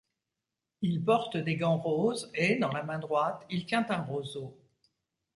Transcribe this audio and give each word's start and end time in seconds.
Il 0.81 1.05
porte 1.05 1.37
des 1.37 1.57
gants 1.57 1.77
roses 1.77 2.31
et, 2.33 2.55
dans 2.55 2.71
la 2.71 2.81
main 2.81 2.97
droite, 2.97 3.45
il 3.51 3.67
tient 3.67 3.85
un 3.87 4.01
roseau. 4.01 4.57